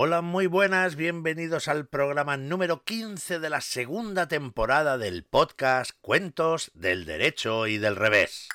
[0.00, 6.70] Hola, muy buenas, bienvenidos al programa número 15 de la segunda temporada del podcast Cuentos
[6.74, 8.46] del Derecho y del Revés.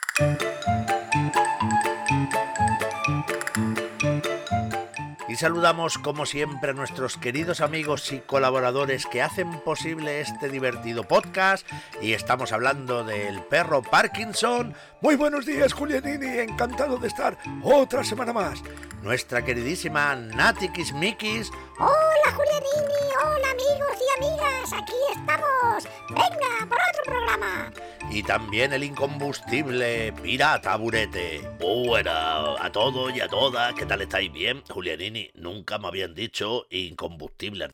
[5.33, 11.05] Y saludamos como siempre a nuestros queridos amigos y colaboradores que hacen posible este divertido
[11.05, 11.67] podcast.
[12.03, 14.76] Y estamos hablando del perro Parkinson.
[15.01, 16.38] Muy buenos días, Julianini.
[16.38, 18.62] Encantado de estar otra semana más.
[19.02, 21.50] Nuestra queridísima Nati Kismikis.
[21.80, 23.04] Hola, Julianini.
[23.26, 24.73] Hola, amigos y amigas.
[24.73, 25.84] Aquí estamos.
[26.09, 27.72] Venga, por otro programa.
[28.12, 31.41] Y también el incombustible Pirata Burete.
[31.59, 33.73] Buena a todos y a todas.
[33.73, 34.31] ¿Qué tal estáis?
[34.31, 35.23] Bien, Julianini.
[35.36, 37.68] Nunca me habían dicho incombustible.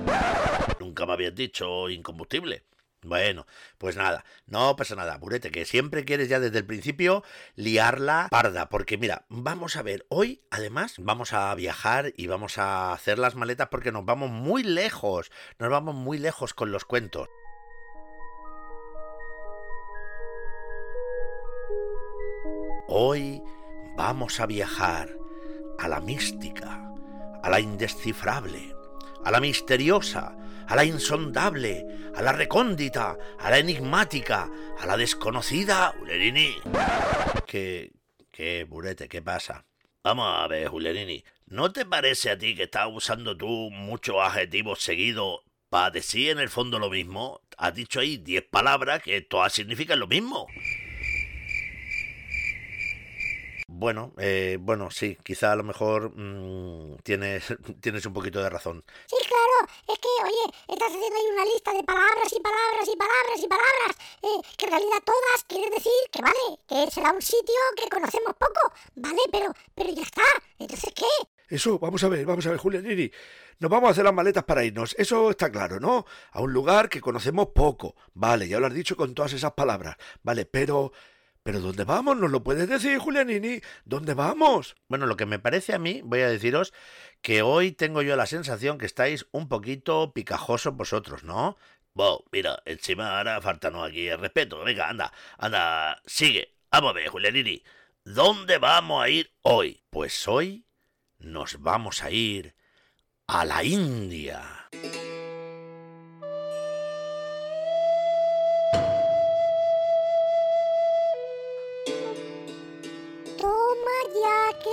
[0.80, 2.64] Nunca me habían dicho incombustible.
[3.02, 7.24] Bueno, pues nada, no pasa nada, Burete, que siempre quieres ya desde el principio
[7.56, 12.92] liarla parda, porque mira, vamos a ver, hoy además vamos a viajar y vamos a
[12.92, 17.30] hacer las maletas porque nos vamos muy lejos, nos vamos muy lejos con los cuentos.
[22.90, 23.42] Hoy
[23.96, 25.16] vamos a viajar
[25.78, 26.89] a la mística,
[27.44, 28.76] a la indescifrable,
[29.24, 30.36] a la misteriosa,
[30.68, 36.56] a la insondable, a la recóndita, a la enigmática, a la desconocida, Ulerini.
[37.48, 37.92] ¿Qué,
[38.32, 39.66] qué, Burete, qué pasa?
[40.04, 44.82] Vamos a ver, Julianini, ¿no te parece a ti que estás usando tú muchos adjetivos
[44.82, 47.42] seguidos para decir en el fondo lo mismo?
[47.58, 50.48] Has dicho ahí diez palabras que todas significan lo mismo.
[53.80, 57.46] Bueno, eh, bueno, sí, quizá a lo mejor mmm, tienes,
[57.80, 58.84] tienes un poquito de razón.
[59.06, 62.98] Sí, claro, es que, oye, estás haciendo ahí una lista de palabras y palabras y
[62.98, 67.22] palabras y palabras, eh, que en realidad todas quieren decir que vale, que será un
[67.22, 70.28] sitio que conocemos poco, vale, pero, pero ya está,
[70.60, 71.30] entonces ¿qué?
[71.48, 73.10] Eso, vamos a ver, vamos a ver, Julianini.
[73.60, 76.06] Nos vamos a hacer las maletas para irnos, eso está claro, ¿no?
[76.34, 79.96] A un lugar que conocemos poco, vale, ya lo has dicho con todas esas palabras,
[80.22, 80.92] vale, pero...
[81.44, 82.18] ¿Pero dónde vamos?
[82.18, 83.62] ¿Nos lo puedes decir, Julianini?
[83.86, 84.76] ¿Dónde vamos?
[84.88, 86.74] Bueno, lo que me parece a mí, voy a deciros
[87.22, 91.58] que hoy tengo yo la sensación que estáis un poquito picajosos vosotros, ¿no?
[91.94, 94.64] Bueno, mira, encima ahora faltanos aquí el respeto.
[94.64, 96.56] Venga, anda, anda, sigue.
[96.72, 97.64] Vamos a ver, Julianini.
[98.04, 99.84] ¿Dónde vamos a ir hoy?
[99.90, 100.66] Pues hoy
[101.18, 102.56] nos vamos a ir
[103.28, 104.70] a la India.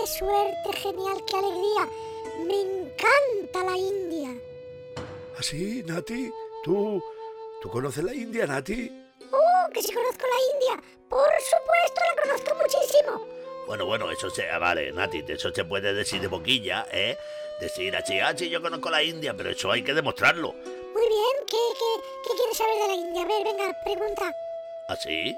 [0.07, 1.89] Qué suerte, genial, qué alegría.
[2.47, 4.31] Me encanta la India.
[5.37, 6.31] ¿Así, ¿Ah, Nati?
[6.63, 7.03] ¿Tú,
[7.61, 8.93] ¿Tú conoces la India, Nati?
[9.33, 10.89] ¡Oh, que sí conozco la India!
[11.09, 13.27] Por supuesto, la conozco muchísimo.
[13.67, 14.47] Bueno, bueno, eso se...
[14.47, 17.19] Vale, Nati, eso se puede decir de boquilla, ¿eh?
[17.61, 20.53] Decir, así, ah, sí, yo conozco la India, pero eso hay que demostrarlo.
[20.53, 23.23] Muy bien, ¿qué, qué, qué quieres saber de la India?
[23.23, 24.37] A ver, venga, pregunta.
[24.89, 25.37] ¿Así?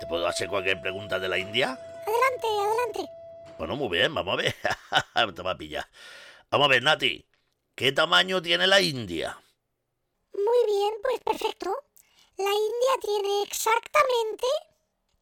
[0.00, 1.78] ¿Te puedo hacer cualquier pregunta de la India?
[2.04, 3.17] Adelante, adelante.
[3.58, 4.54] Bueno, muy bien, vamos a ver.
[5.34, 5.84] Te va a pillar.
[6.50, 7.26] Vamos a ver, Nati.
[7.74, 9.38] ¿Qué tamaño tiene la India?
[10.32, 11.84] Muy bien, pues perfecto.
[12.36, 14.46] La India tiene exactamente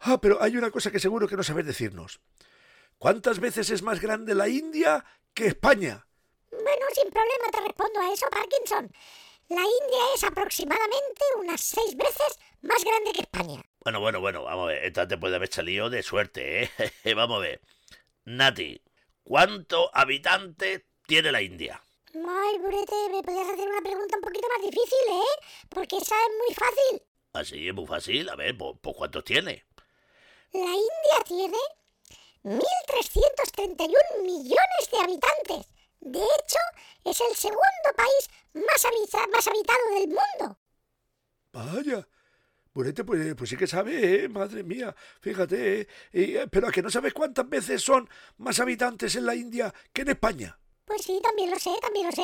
[0.01, 2.19] Ah, pero hay una cosa que seguro que no sabes decirnos.
[2.97, 5.03] ¿Cuántas veces es más grande la India
[5.33, 6.05] que España?
[6.51, 8.91] Bueno, sin problema te respondo a eso, Parkinson.
[9.49, 13.61] La India es aproximadamente unas seis veces más grande que España.
[13.83, 14.85] Bueno, bueno, bueno, vamos a ver.
[14.85, 16.69] Esta te puede haber salido de suerte, ¿eh?
[17.15, 17.61] vamos a ver.
[18.25, 18.81] Nati,
[19.23, 21.81] ¿cuántos habitantes tiene la India?
[22.13, 25.45] Ay, Burete, me podrías hacer una pregunta un poquito más difícil, ¿eh?
[25.69, 27.01] Porque esa es muy fácil.
[27.33, 28.29] Así es muy fácil.
[28.29, 29.65] A ver, ¿pues, pues cuántos tiene?
[30.53, 31.57] La India tiene
[32.44, 35.68] 1.331 millones de habitantes.
[36.00, 36.59] De hecho,
[37.06, 40.57] es el segundo país más, habita más habitado del mundo.
[41.53, 42.08] Vaya.
[42.73, 44.29] Burete, pues, pues sí que sabe, ¿eh?
[44.29, 46.47] madre mía, fíjate, ¿eh?
[46.49, 50.09] pero a que no sabes cuántas veces son más habitantes en la India que en
[50.09, 50.58] España.
[50.85, 52.23] Pues sí, también lo sé, también lo sé.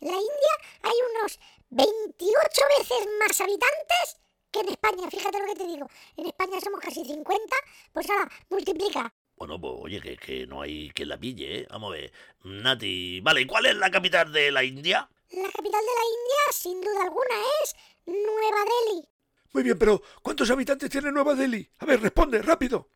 [0.00, 0.52] En la India
[0.82, 1.38] hay unos
[1.70, 4.18] 28 veces más habitantes
[4.50, 5.88] que en España, fíjate lo que te digo.
[6.16, 7.56] En España somos casi 50,
[7.92, 11.66] pues ahora multiplica bueno, pues oye, que, que no hay que la pille, ¿eh?
[11.68, 12.12] Vamos a ver.
[12.44, 15.10] Nati, vale, ¿y cuál es la capital de la India?
[15.32, 17.34] La capital de la India, sin duda alguna,
[17.64, 17.74] es
[18.06, 19.08] Nueva Delhi.
[19.52, 21.68] Muy bien, pero ¿cuántos habitantes tiene Nueva Delhi?
[21.80, 22.90] A ver, responde, rápido.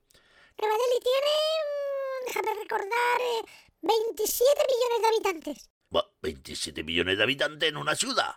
[0.57, 1.35] Nueva Delhi tiene,
[1.65, 3.21] mm, déjame recordar,
[3.83, 5.71] 27 eh, millones de habitantes.
[5.91, 8.37] Bah, 27 millones de habitantes en una ciudad.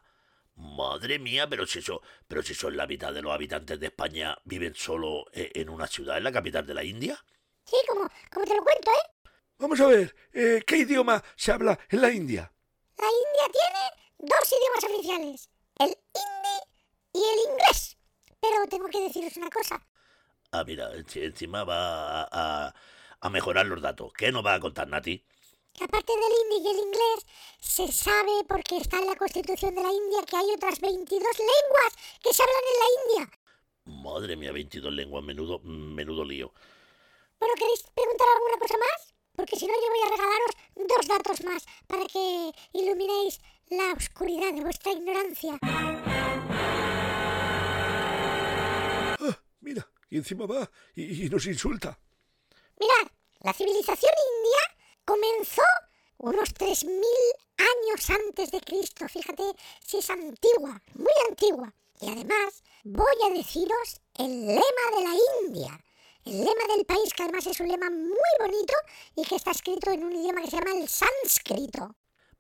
[0.56, 4.36] Madre mía, pero si eso, pero si son la mitad de los habitantes de España
[4.46, 7.24] viven solo eh, en una ciudad, en la capital de la India.
[7.70, 9.30] Sí, como, como te lo cuento, ¿eh?
[9.58, 12.52] Vamos a ver, eh, ¿qué idioma se habla en la India?
[12.98, 15.50] La India tiene dos idiomas oficiales,
[15.80, 16.58] el hindi
[17.14, 17.98] y el inglés.
[18.42, 19.86] Pero tengo que deciros una cosa.
[20.52, 22.28] Ah, mira, enci- encima va a,
[22.68, 22.74] a-
[23.22, 24.12] a mejorar los datos.
[24.18, 25.24] ¿Qué nos va a contar Nati?
[25.74, 27.26] Que aparte del hindi y el inglés,
[27.60, 31.94] se sabe porque está en la constitución de la India que hay otras 22 lenguas
[32.24, 33.40] que se hablan en la India.
[33.86, 36.54] Madre mía, 22 lenguas, menudo, menudo lío.
[37.40, 39.14] Bueno, ¿queréis preguntar alguna cosa más?
[39.36, 43.40] Porque si no, yo voy a regalaros dos datos más para que iluminéis
[43.70, 45.58] la oscuridad de vuestra ignorancia.
[49.22, 51.98] Ah, mira, y encima va y, y nos insulta.
[52.78, 54.60] Mirad, la civilización india
[55.06, 55.64] comenzó
[56.18, 57.02] unos 3.000
[57.58, 59.08] años antes de Cristo.
[59.08, 59.44] Fíjate
[59.86, 61.74] si es antigua, muy antigua.
[62.02, 65.16] Y además voy a deciros el lema de la
[65.46, 65.80] India.
[66.30, 68.74] El lema del país, que además es un lema muy bonito
[69.16, 71.96] y que está escrito en un idioma que se llama el sánscrito.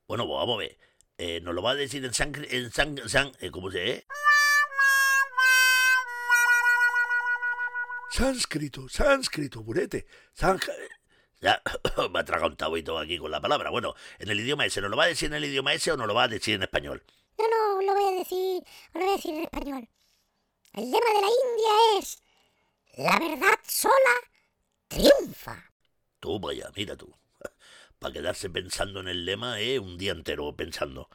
[0.07, 0.77] Bueno, vamos a ver.
[1.17, 2.33] Eh, ¿Nos lo va a decir en san...
[2.49, 4.05] En san, san- eh, ¿Cómo se?
[8.11, 10.05] Sánscrito, sánscrito, burete.
[10.37, 10.69] Sánj-
[11.41, 11.61] Ya,
[12.11, 13.69] me ha tragado un todo aquí con la palabra.
[13.69, 15.97] Bueno, en el idioma ese, ¿nos lo va a decir en el idioma ese o
[15.97, 17.03] nos lo va a decir en español?
[17.37, 18.63] No, no, lo voy a decir,
[18.93, 19.87] lo voy a decir en español.
[20.73, 22.21] El lema de la India es
[22.97, 24.15] la verdad sola
[24.87, 25.71] triunfa.
[26.19, 27.13] Tú, vaya, mira tú.
[27.99, 31.09] Para quedarse pensando en el lema, eh, un día entero pensando.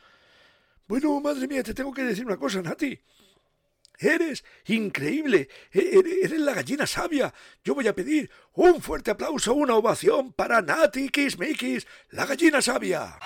[0.87, 2.99] Bueno, madre mía, te tengo que decir una cosa, Nati.
[3.99, 5.49] Eres increíble.
[5.73, 7.33] E- Eres, la gallina sabia.
[7.63, 13.19] Yo voy a pedir un fuerte aplauso, una ovación para Nati Kismikis, la gallina sabia.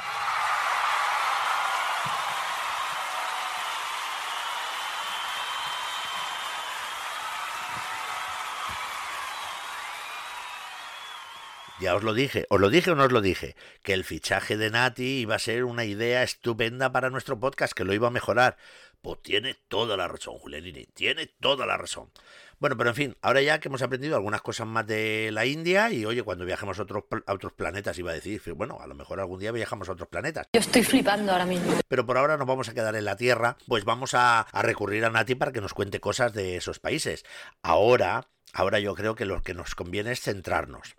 [11.81, 14.57] Ya os lo dije, os lo dije o no os lo dije, que el fichaje
[14.57, 18.11] de Nati iba a ser una idea estupenda para nuestro podcast, que lo iba a
[18.11, 18.57] mejorar.
[19.01, 22.11] Pues tiene toda la razón, Julianini, tiene toda la razón.
[22.59, 25.93] Bueno, pero en fin, ahora ya que hemos aprendido algunas cosas más de la India
[25.93, 28.87] y oye, cuando viajemos a otros, pl- a otros planetas iba a decir, bueno, a
[28.89, 30.49] lo mejor algún día viajamos a otros planetas.
[30.53, 31.79] Yo estoy flipando ahora mismo.
[31.87, 35.05] Pero por ahora nos vamos a quedar en la Tierra, pues vamos a, a recurrir
[35.05, 37.25] a Nati para que nos cuente cosas de esos países.
[37.63, 40.97] Ahora, ahora yo creo que lo que nos conviene es centrarnos.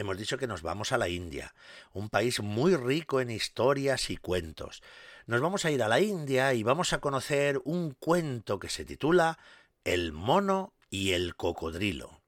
[0.00, 1.52] Hemos dicho que nos vamos a la India,
[1.92, 4.82] un país muy rico en historias y cuentos.
[5.26, 8.86] Nos vamos a ir a la India y vamos a conocer un cuento que se
[8.86, 9.38] titula
[9.84, 12.22] El mono y el cocodrilo.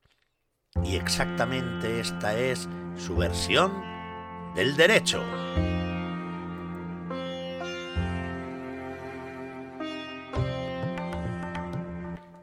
[0.84, 3.72] Y exactamente esta es su versión
[4.54, 5.24] del derecho.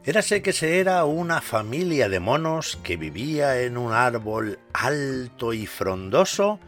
[0.02, 5.66] Érase que se era una familia de monos que vivía en un árbol alto y
[5.66, 6.58] frondoso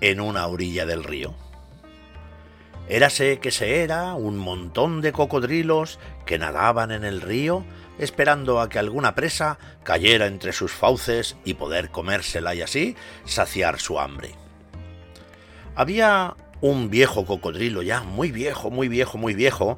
[0.00, 1.34] en una orilla del río.
[2.88, 7.66] Érase que se era un montón de cocodrilos que nadaban en el río
[7.98, 12.96] esperando a que alguna presa cayera entre sus fauces y poder comérsela y así
[13.26, 14.30] saciar su hambre.
[15.74, 19.76] Había un viejo cocodrilo ya, muy viejo, muy viejo, muy viejo,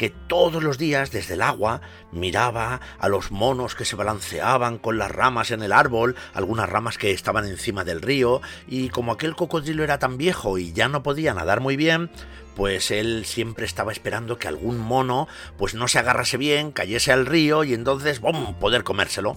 [0.00, 4.96] que todos los días desde el agua miraba a los monos que se balanceaban con
[4.96, 9.36] las ramas en el árbol, algunas ramas que estaban encima del río, y como aquel
[9.36, 12.10] cocodrilo era tan viejo y ya no podía nadar muy bien,
[12.56, 15.28] pues él siempre estaba esperando que algún mono
[15.58, 18.54] pues no se agarrase bien, cayese al río y entonces ¡bum!
[18.54, 19.36] poder comérselo.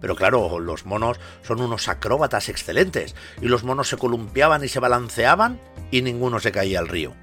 [0.00, 4.78] Pero claro, los monos son unos acróbatas excelentes, y los monos se columpiaban y se
[4.78, 5.58] balanceaban
[5.90, 7.14] y ninguno se caía al río.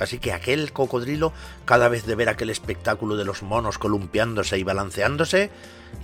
[0.00, 1.32] Así que aquel cocodrilo,
[1.66, 5.50] cada vez de ver aquel espectáculo de los monos columpiándose y balanceándose,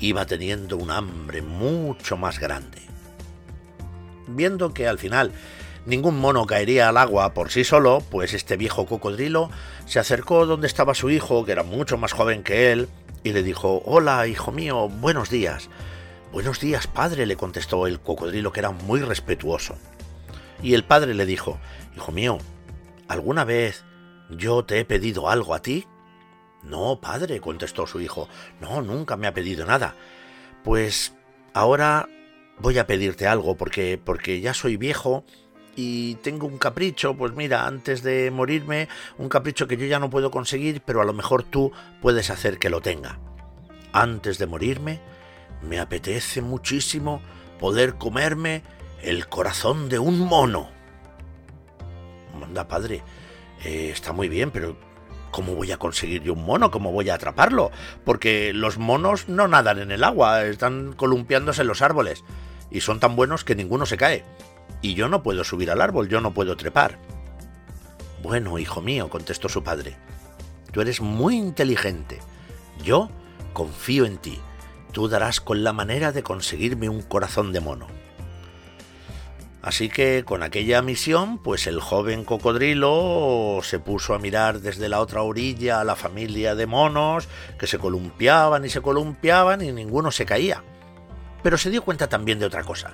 [0.01, 2.83] iba teniendo un hambre mucho más grande.
[4.29, 5.33] Viendo que al final
[5.87, 9.51] ningún mono caería al agua por sí solo, pues este viejo cocodrilo
[9.87, 12.89] se acercó donde estaba su hijo, que era mucho más joven que él,
[13.25, 15.71] y le dijo, Hola, hijo mío, buenos días.
[16.33, 19.75] Buenos días, padre, le contestó el cocodrilo, que era muy respetuoso.
[20.63, 21.59] Y el padre le dijo,
[21.97, 22.39] Hijo mío,
[23.09, 23.85] ¿alguna vez
[24.31, 25.87] yo te he pedido algo a ti?
[26.63, 28.29] No, padre, contestó su hijo,
[28.61, 29.95] no, nunca me ha pedido nada.
[30.65, 31.15] Pues
[31.55, 32.09] ahora
[32.59, 35.25] voy a pedirte algo porque porque ya soy viejo
[35.77, 40.11] y tengo un capricho, pues mira, antes de morirme, un capricho que yo ya no
[40.11, 41.71] puedo conseguir, pero a lo mejor tú
[42.01, 43.21] puedes hacer que lo tenga.
[43.93, 45.01] Antes de morirme,
[45.63, 47.21] me apetece muchísimo
[47.61, 48.63] poder comerme
[49.03, 50.76] el corazón de un mono.
[52.37, 53.03] Manda, padre,
[53.65, 54.77] eh, está muy bien, pero
[55.31, 56.71] ¿cómo voy a conseguir yo un mono?
[56.71, 57.71] ¿Cómo voy a atraparlo?
[58.05, 62.25] Porque los monos no nadan en el agua, están columpiándose en los árboles.
[62.71, 64.25] Y son tan buenos que ninguno se cae.
[64.83, 66.99] Y yo no puedo subir al árbol, yo no puedo trepar.
[68.23, 69.97] Bueno, hijo mío, contestó su padre,
[70.73, 72.19] tú eres muy inteligente.
[72.83, 73.11] Yo
[73.53, 74.39] confío en ti.
[74.93, 77.87] Tú darás con la manera de conseguirme un corazón de mono.
[79.67, 85.01] Así que con aquella misión, pues el joven cocodrilo se puso a mirar desde la
[85.01, 87.27] otra orilla a la familia de monos
[87.59, 90.63] que se columpiaban y se columpiaban y ninguno se caía.
[91.43, 92.93] Pero se dio cuenta también de otra cosa,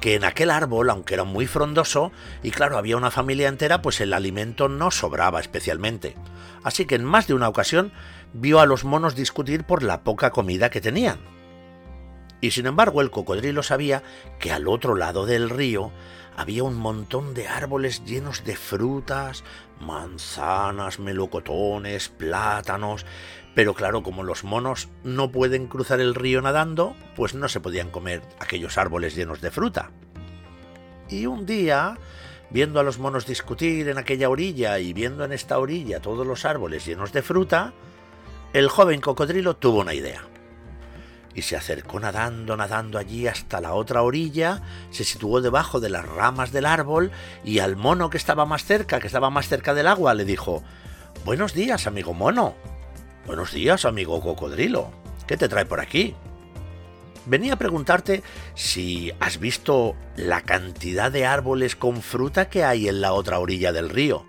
[0.00, 2.10] que en aquel árbol, aunque era muy frondoso,
[2.42, 6.16] y claro, había una familia entera, pues el alimento no sobraba especialmente.
[6.64, 7.92] Así que en más de una ocasión
[8.32, 11.20] vio a los monos discutir por la poca comida que tenían.
[12.42, 14.02] Y sin embargo el cocodrilo sabía
[14.40, 15.92] que al otro lado del río
[16.36, 19.44] había un montón de árboles llenos de frutas,
[19.80, 23.06] manzanas, melocotones, plátanos,
[23.54, 27.90] pero claro, como los monos no pueden cruzar el río nadando, pues no se podían
[27.90, 29.92] comer aquellos árboles llenos de fruta.
[31.08, 31.96] Y un día,
[32.50, 36.44] viendo a los monos discutir en aquella orilla y viendo en esta orilla todos los
[36.44, 37.72] árboles llenos de fruta,
[38.52, 40.31] el joven cocodrilo tuvo una idea
[41.34, 46.06] y se acercó nadando, nadando allí hasta la otra orilla, se situó debajo de las
[46.06, 47.10] ramas del árbol
[47.44, 50.62] y al mono que estaba más cerca, que estaba más cerca del agua, le dijo,
[51.24, 52.54] Buenos días, amigo mono.
[53.26, 54.90] Buenos días, amigo cocodrilo.
[55.26, 56.16] ¿Qué te trae por aquí?
[57.24, 58.24] Venía a preguntarte
[58.54, 63.72] si has visto la cantidad de árboles con fruta que hay en la otra orilla
[63.72, 64.26] del río.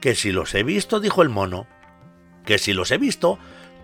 [0.00, 1.66] Que si los he visto, dijo el mono.
[2.44, 3.38] Que si los he visto,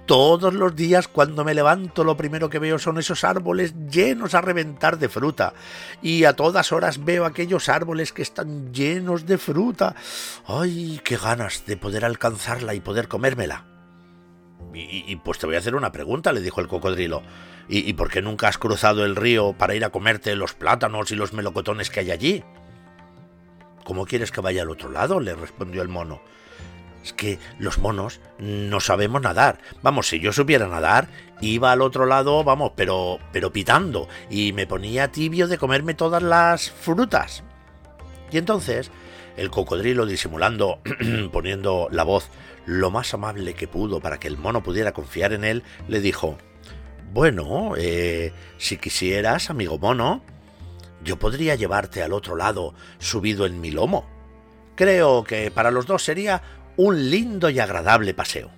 [0.07, 4.41] todos los días cuando me levanto lo primero que veo son esos árboles llenos a
[4.41, 5.53] reventar de fruta.
[6.01, 9.95] Y a todas horas veo aquellos árboles que están llenos de fruta.
[10.47, 13.67] ¡Ay, qué ganas de poder alcanzarla y poder comérmela!
[14.73, 17.23] Y, pues te voy a hacer una pregunta, le dijo el cocodrilo.
[17.69, 21.11] ¿Y, ¿Y por qué nunca has cruzado el río para ir a comerte los plátanos
[21.11, 22.45] y los melocotones que hay allí?
[23.85, 25.21] ¿Cómo quieres que vaya al otro lado?
[25.21, 26.21] le respondió el mono.
[27.07, 29.61] Es que los monos no sabemos nadar.
[29.81, 31.07] Vamos, si yo supiera nadar,
[31.41, 36.21] iba al otro lado, vamos, pero, pero pitando, y me ponía tibio de comerme todas
[36.21, 37.45] las frutas.
[38.33, 38.91] Y entonces,
[39.37, 40.81] el cocodrilo disimulando,
[41.33, 42.29] poniendo la voz
[42.65, 46.37] lo más amable que pudo para que el mono pudiera confiar en él, le dijo,
[47.13, 50.23] bueno, eh, si quisieras, amigo mono,
[51.05, 54.17] yo podría llevarte al otro lado subido en mi lomo.
[54.77, 56.43] Creo que para los dos sería
[56.77, 58.51] un lindo y agradable paseo.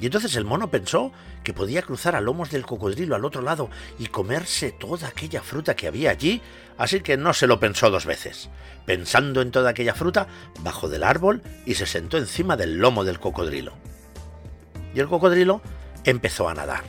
[0.00, 1.12] Y entonces el mono pensó
[1.44, 5.76] que podía cruzar a lomos del cocodrilo al otro lado y comerse toda aquella fruta
[5.76, 6.42] que había allí,
[6.76, 8.48] así que no se lo pensó dos veces.
[8.84, 10.26] Pensando en toda aquella fruta,
[10.60, 13.74] bajó del árbol y se sentó encima del lomo del cocodrilo.
[14.94, 15.62] Y el cocodrilo
[16.04, 16.82] empezó a nadar.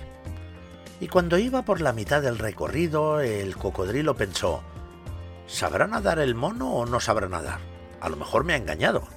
[1.00, 4.64] Y cuando iba por la mitad del recorrido, el cocodrilo pensó,
[5.48, 7.60] ¿sabrá nadar el mono o no sabrá nadar?
[8.02, 9.08] A lo mejor me ha engañado.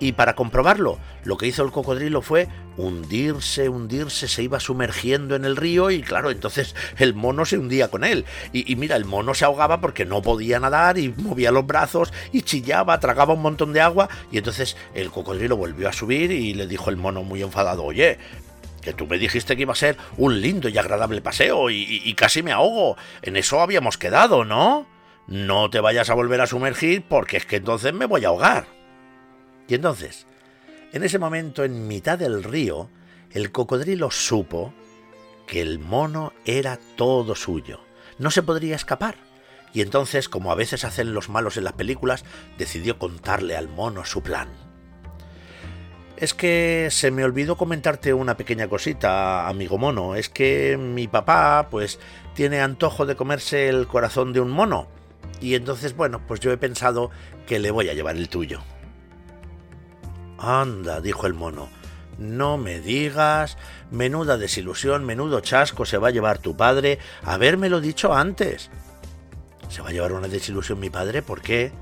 [0.00, 5.44] Y para comprobarlo, lo que hizo el cocodrilo fue hundirse, hundirse, se iba sumergiendo en
[5.44, 8.24] el río y claro, entonces el mono se hundía con él.
[8.54, 12.40] Y, mira, el mono se ahogaba porque no podía nadar y movía los brazos y
[12.40, 16.66] chillaba, tragaba un montón de agua y entonces el cocodrilo volvió a subir y le
[16.66, 18.16] dijo el mono muy enfadado, oye,
[18.80, 22.14] que tú me dijiste que iba a ser un lindo y agradable paseo y, y
[22.14, 22.96] casi me ahogo.
[23.20, 24.86] En eso habíamos quedado, ¿no?
[25.26, 28.79] No te vayas a volver a sumergir porque es que entonces me voy a ahogar.
[29.70, 30.26] Y entonces,
[30.92, 32.90] en ese momento, en mitad del río,
[33.30, 34.74] el cocodrilo supo
[35.46, 37.78] que el mono era todo suyo.
[38.18, 39.14] No se podría escapar.
[39.72, 42.24] Y entonces, como a veces hacen los malos en las películas,
[42.58, 44.48] decidió contarle al mono su plan.
[46.16, 50.16] Es que se me olvidó comentarte una pequeña cosita, amigo mono.
[50.16, 52.00] Es que mi papá, pues,
[52.34, 54.88] tiene antojo de comerse el corazón de un mono.
[55.40, 57.12] Y entonces, bueno, pues yo he pensado
[57.46, 58.62] que le voy a llevar el tuyo.
[60.40, 61.68] Anda, dijo el mono,
[62.18, 63.56] no me digas,
[63.90, 68.70] menuda desilusión, menudo chasco se va a llevar tu padre, habérmelo dicho antes.
[69.68, 71.22] ¿Se va a llevar una desilusión mi padre?
[71.22, 71.72] ¿Por qué?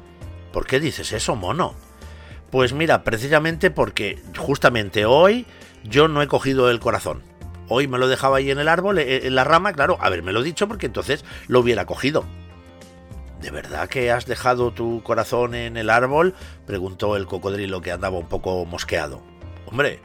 [0.52, 1.74] ¿Por qué dices eso, mono?
[2.50, 5.46] Pues mira, precisamente porque justamente hoy
[5.84, 7.22] yo no he cogido el corazón.
[7.68, 10.86] Hoy me lo dejaba ahí en el árbol, en la rama, claro, habérmelo dicho porque
[10.86, 12.24] entonces lo hubiera cogido.
[13.40, 16.34] ¿De verdad que has dejado tu corazón en el árbol?
[16.66, 19.22] preguntó el cocodrilo que andaba un poco mosqueado.
[19.66, 20.00] Hombre,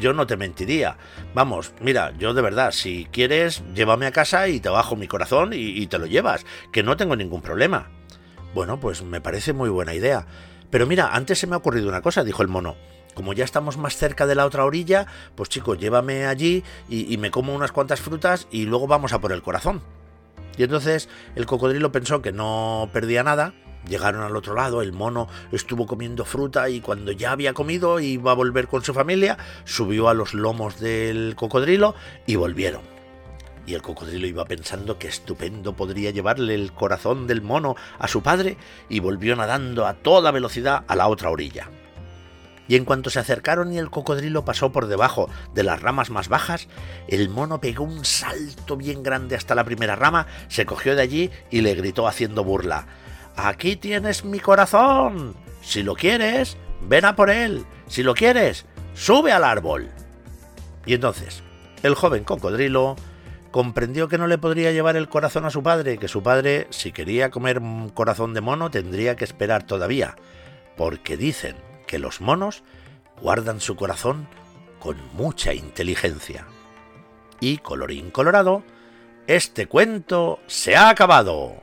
[0.00, 0.96] yo no te mentiría.
[1.34, 5.50] Vamos, mira, yo de verdad, si quieres, llévame a casa y te bajo mi corazón
[5.54, 7.90] y, te lo llevas, que no tengo ningún problema.
[8.54, 10.26] Bueno, pues me parece muy buena idea.
[10.70, 12.76] Pero mira, antes se me ha ocurrido una cosa, dijo el mono.
[13.14, 17.16] como ya estamos más cerca de la otra orilla, pues chico, llévame allí y, y
[17.16, 19.80] me como unas cuantas frutas y luego vamos a por el corazón.
[20.56, 23.54] Y entonces el cocodrilo pensó que no perdía nada.
[23.88, 28.30] Llegaron al otro lado, el mono estuvo comiendo fruta y cuando ya había comido iba
[28.30, 31.94] a volver con su familia, subió a los lomos del cocodrilo
[32.26, 32.80] y volvieron.
[33.66, 38.22] Y el cocodrilo iba pensando que estupendo podría llevarle el corazón del mono a su
[38.22, 38.56] padre
[38.88, 41.68] y volvió nadando a toda velocidad a la otra orilla
[42.68, 46.28] y en cuanto se acercaron y el cocodrilo pasó por debajo de las ramas más
[46.28, 46.68] bajas,
[47.08, 51.30] el mono pegó un salto bien grande hasta la primera rama, se cogió de allí
[51.50, 52.86] y le gritó haciendo burla.
[53.36, 55.34] Aquí tienes mi corazón.
[55.60, 57.64] Si lo quieres, ven a por él.
[57.88, 59.90] Si lo quieres, sube al árbol.
[60.86, 61.42] Y entonces,
[61.82, 62.96] el joven cocodrilo
[63.50, 66.92] comprendió que no le podría llevar el corazón a su padre, que su padre, si
[66.92, 67.60] quería comer
[67.94, 70.16] corazón de mono, tendría que esperar todavía,
[70.76, 71.56] porque dicen
[71.86, 72.62] que los monos
[73.20, 74.28] guardan su corazón
[74.78, 76.46] con mucha inteligencia.
[77.40, 78.62] Y colorín colorado,
[79.26, 81.62] este cuento se ha acabado.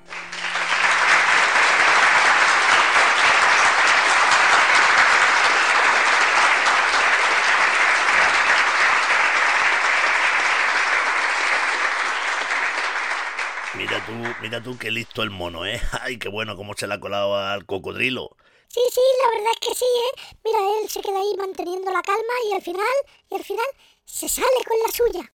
[13.76, 14.12] Mira tú,
[14.42, 15.82] mira tú qué listo el mono, ¿eh?
[16.02, 18.36] Ay, qué bueno cómo se le ha colado al cocodrilo.
[18.74, 20.36] Sí, sí, la verdad es que sí, ¿eh?
[20.46, 22.86] Mira, él se queda ahí manteniendo la calma y al final,
[23.30, 23.66] y al final,
[24.06, 25.34] se sale con la suya.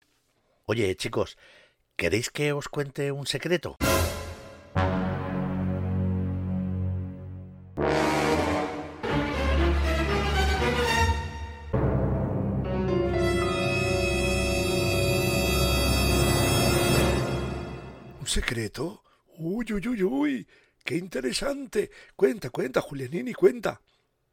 [0.68, 1.36] Oye, chicos,
[1.96, 3.78] ¿queréis que os cuente un secreto?
[18.20, 19.02] ¿Un secreto?
[19.40, 20.48] Uy, uy, uy, uy.
[20.84, 21.92] ¡Qué interesante!
[22.16, 23.82] Cuenta, cuenta, Julianini, cuenta.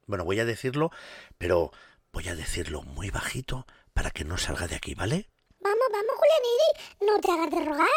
[0.06, 0.90] Bueno, voy a decirlo,
[1.38, 1.70] pero
[2.12, 5.28] voy a decirlo muy bajito para que no salga de aquí, ¿vale?
[5.60, 7.88] Vamos, vamos, Julianini, no te hagas de rogar.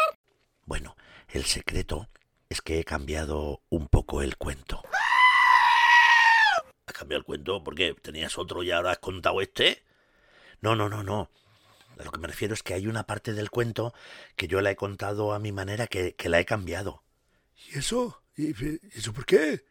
[0.66, 0.96] Bueno,
[1.28, 2.08] el secreto
[2.48, 4.82] es que he cambiado un poco el cuento.
[6.86, 7.64] ¿Has cambiado el cuento?
[7.64, 7.94] ¿Por qué?
[7.94, 9.82] ¿Tenías otro y ahora has contado este?
[10.60, 11.28] No, no, no, no.
[11.98, 13.94] A lo que me refiero es que hay una parte del cuento
[14.36, 17.02] que yo la he contado a mi manera que, que la he cambiado.
[17.56, 18.23] ¿Y eso?
[18.36, 18.54] ¿Y
[18.96, 19.64] eso por qué?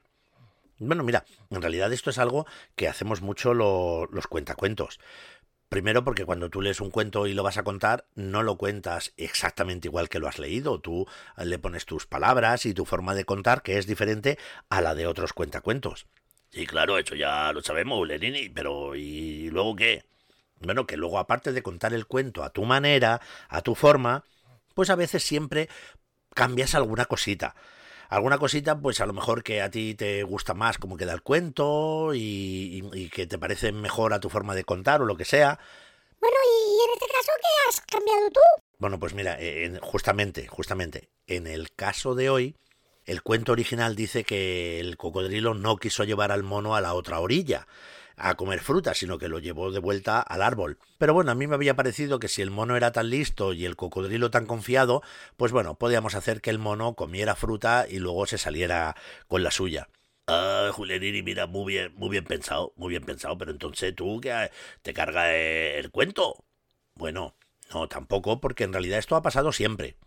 [0.80, 2.45] Bueno, mira, en realidad esto es algo
[2.76, 4.99] que hacemos mucho lo, los cuentacuentos.
[5.69, 9.12] Primero porque cuando tú lees un cuento y lo vas a contar, no lo cuentas
[9.17, 10.80] exactamente igual que lo has leído.
[10.80, 14.38] Tú le pones tus palabras y tu forma de contar que es diferente
[14.69, 16.06] a la de otros cuentacuentos.
[16.52, 20.04] Sí, claro, eso ya lo sabemos, Lenini, pero ¿y luego qué?
[20.60, 24.23] Bueno, que luego aparte de contar el cuento a tu manera, a tu forma,
[24.76, 25.69] pues a veces siempre
[26.36, 27.56] cambias alguna cosita
[28.09, 31.21] alguna cosita, pues a lo mejor que a ti te gusta más como queda el
[31.21, 35.25] cuento y, y, que te parece mejor a tu forma de contar o lo que
[35.25, 35.59] sea.
[36.19, 38.39] Bueno, y en este caso, ¿qué has cambiado tú?
[38.77, 42.55] Bueno, pues mira, en, justamente, justamente, en el caso de hoy,
[43.05, 47.19] el cuento original dice que el cocodrilo no quiso llevar al mono a la otra
[47.19, 47.67] orilla,
[48.17, 50.78] a comer fruta, sino que lo llevó de vuelta al árbol.
[50.97, 53.65] Pero bueno, a mí me había parecido que si el mono era tan listo y
[53.65, 55.02] el cocodrilo tan confiado,
[55.38, 58.95] pues bueno, podíamos hacer que el mono comiera fruta y luego se saliera
[59.28, 59.89] con la suya.
[60.28, 64.52] Ah, Julianini, mira, muy bien, muy bien pensado, muy bien pensado, pero entonces tú que
[64.82, 66.45] te carga el cuento.
[66.95, 67.36] Bueno,
[67.73, 69.97] no, tampoco, porque en realidad esto ha pasado siempre.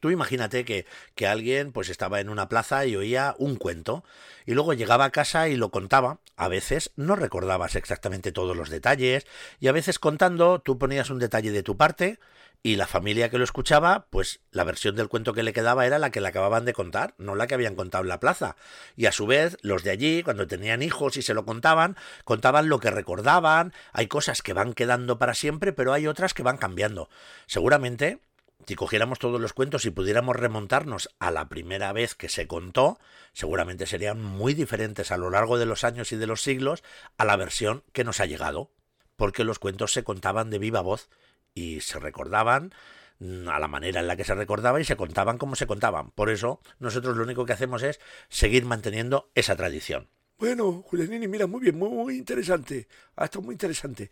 [0.00, 4.04] Tú imagínate que, que, alguien pues estaba en una plaza y oía un cuento
[4.46, 6.18] y luego llegaba a casa y lo contaba.
[6.36, 9.26] A veces no recordabas exactamente todos los detalles
[9.60, 12.18] y a veces contando tú ponías un detalle de tu parte
[12.62, 15.98] y la familia que lo escuchaba pues la versión del cuento que le quedaba era
[15.98, 18.56] la que le acababan de contar, no la que habían contado en la plaza.
[18.96, 22.68] Y a su vez los de allí cuando tenían hijos y se lo contaban, contaban
[22.68, 23.72] lo que recordaban.
[23.92, 27.08] Hay cosas que van quedando para siempre pero hay otras que van cambiando.
[27.46, 28.20] Seguramente
[28.68, 32.98] si cogiéramos todos los cuentos y pudiéramos remontarnos a la primera vez que se contó,
[33.32, 36.84] seguramente serían muy diferentes a lo largo de los años y de los siglos
[37.16, 38.70] a la versión que nos ha llegado,
[39.16, 41.08] porque los cuentos se contaban de viva voz
[41.54, 42.74] y se recordaban
[43.20, 46.10] mm, a la manera en la que se recordaba y se contaban como se contaban.
[46.10, 50.10] Por eso nosotros lo único que hacemos es seguir manteniendo esa tradición.
[50.36, 52.86] Bueno, Julianini, mira, muy bien, muy, muy interesante.
[53.16, 54.10] Ha estado muy interesante.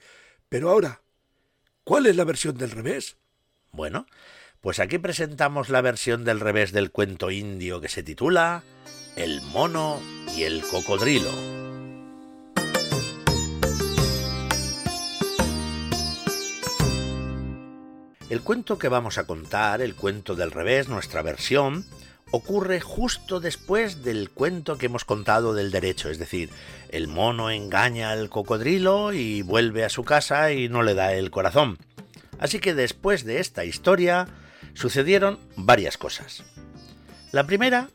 [0.48, 1.02] Pero ahora,
[1.84, 3.18] ¿cuál es la versión del revés?
[3.70, 4.06] Bueno,
[4.66, 8.64] pues aquí presentamos la versión del revés del cuento indio que se titula
[9.14, 10.00] El mono
[10.36, 11.30] y el cocodrilo.
[18.28, 21.86] El cuento que vamos a contar, el cuento del revés, nuestra versión,
[22.32, 26.50] ocurre justo después del cuento que hemos contado del derecho, es decir,
[26.88, 31.30] el mono engaña al cocodrilo y vuelve a su casa y no le da el
[31.30, 31.78] corazón.
[32.40, 34.26] Así que después de esta historia
[34.76, 36.44] sucedieron varias cosas.
[37.32, 37.88] La primera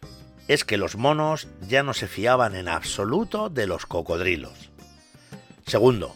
[0.48, 4.72] es que los monos ya no se fiaban en absoluto de los cocodrilos.
[5.66, 6.16] Segundo,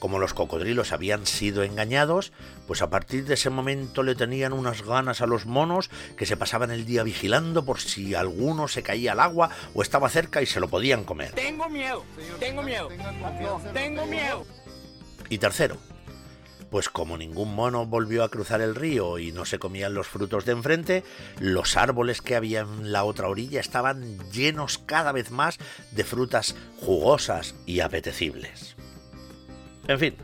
[0.00, 2.32] como los cocodrilos habían sido engañados,
[2.66, 6.36] pues a partir de ese momento le tenían unas ganas a los monos que se
[6.36, 10.46] pasaban el día vigilando por si alguno se caía al agua o estaba cerca y
[10.46, 11.32] se lo podían comer.
[11.32, 12.04] Tengo miedo,
[12.40, 12.88] tengo miedo,
[13.74, 14.46] tengo miedo.
[15.28, 15.76] Y tercero,
[16.70, 20.44] pues como ningún mono volvió a cruzar el río y no se comían los frutos
[20.44, 21.04] de enfrente,
[21.40, 25.58] los árboles que había en la otra orilla estaban llenos cada vez más
[25.90, 28.76] de frutas jugosas y apetecibles.
[29.88, 30.14] En fin,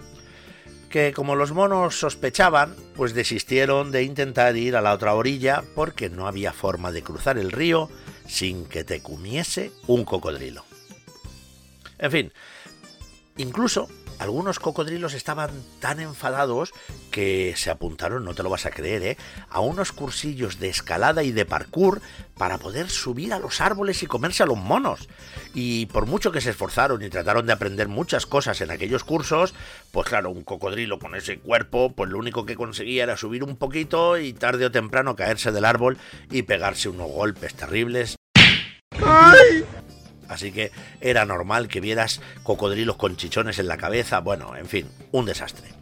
[0.88, 6.08] que como los monos sospechaban, pues desistieron de intentar ir a la otra orilla porque
[6.08, 7.90] no había forma de cruzar el río
[8.26, 10.64] sin que te comiese un cocodrilo.
[11.98, 12.32] En fin,
[13.36, 15.50] incluso algunos cocodrilos estaban
[15.80, 16.72] tan enfadados
[17.10, 19.16] que se apuntaron, no te lo vas a creer, ¿eh?
[19.50, 22.00] a unos cursillos de escalada y de parkour
[22.36, 25.08] para poder subir a los árboles y comerse a los monos.
[25.54, 29.54] Y por mucho que se esforzaron y trataron de aprender muchas cosas en aquellos cursos,
[29.92, 33.56] pues claro, un cocodrilo con ese cuerpo, pues lo único que conseguía era subir un
[33.56, 35.98] poquito y tarde o temprano caerse del árbol
[36.30, 38.16] y pegarse unos golpes terribles.
[39.04, 39.64] ¡Ay!
[40.28, 44.90] Así que era normal que vieras cocodrilos con chichones en la cabeza, bueno, en fin,
[45.12, 45.72] un desastre.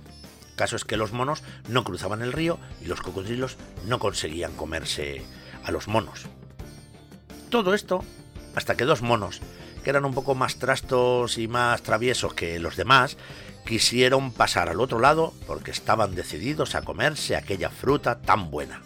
[0.57, 5.23] Caso es que los monos no cruzaban el río y los cocodrilos no conseguían comerse
[5.65, 6.27] a los monos.
[7.51, 8.05] Todo esto
[8.55, 9.41] hasta que dos monos,
[9.83, 13.17] que eran un poco más trastos y más traviesos que los demás,
[13.67, 18.83] quisieron pasar al otro lado porque estaban decididos a comerse aquella fruta tan buena.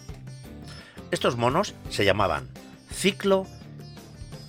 [1.10, 2.48] Estos monos se llamaban
[2.90, 3.46] Ciclo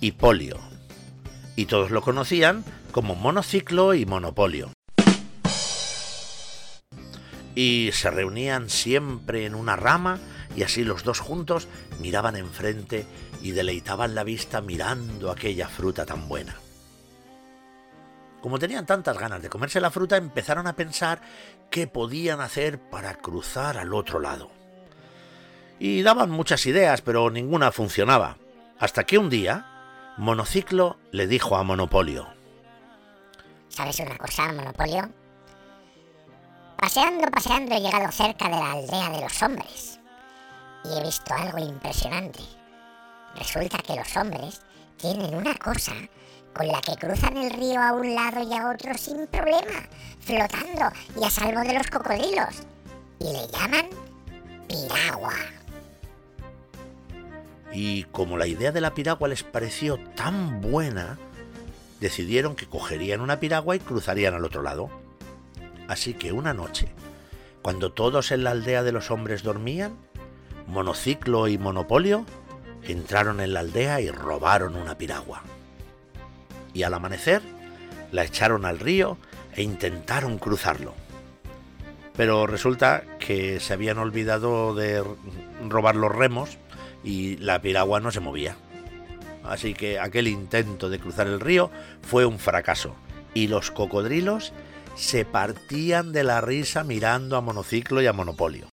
[0.00, 0.69] y Polio
[1.56, 4.72] y todos lo conocían como monociclo y monopolio.
[7.54, 10.18] Y se reunían siempre en una rama
[10.56, 11.68] y así los dos juntos
[12.00, 13.06] miraban enfrente
[13.42, 16.56] y deleitaban la vista mirando aquella fruta tan buena.
[18.40, 21.20] Como tenían tantas ganas de comerse la fruta, empezaron a pensar
[21.70, 24.50] qué podían hacer para cruzar al otro lado.
[25.78, 28.38] Y daban muchas ideas, pero ninguna funcionaba.
[28.78, 29.66] Hasta que un día,
[30.20, 32.28] Monociclo le dijo a Monopolio.
[33.70, 35.08] ¿Sabes una cosa, Monopolio?
[36.76, 39.98] Paseando, paseando he llegado cerca de la aldea de los hombres.
[40.84, 42.40] Y he visto algo impresionante.
[43.34, 44.60] Resulta que los hombres
[44.98, 45.94] tienen una cosa
[46.52, 49.88] con la que cruzan el río a un lado y a otro sin problema,
[50.20, 52.66] flotando y a salvo de los cocodrilos.
[53.20, 53.88] Y le llaman
[54.68, 55.32] piragua
[57.72, 61.18] y como la idea de la piragua les pareció tan buena,
[62.00, 64.90] decidieron que cogerían una piragua y cruzarían al otro lado.
[65.88, 66.88] Así que una noche,
[67.62, 69.96] cuando todos en la aldea de los hombres dormían,
[70.66, 72.24] Monociclo y Monopolio
[72.82, 75.42] entraron en la aldea y robaron una piragua.
[76.72, 77.42] Y al amanecer
[78.12, 79.18] la echaron al río
[79.54, 80.94] e intentaron cruzarlo.
[82.16, 85.02] Pero resulta que se habían olvidado de
[85.68, 86.58] robar los remos
[87.04, 88.56] y la piragua no se movía.
[89.44, 91.70] Así que aquel intento de cruzar el río
[92.02, 92.94] fue un fracaso
[93.34, 94.52] y los cocodrilos
[94.96, 98.68] se partían de la risa mirando a Monociclo y a Monopolio.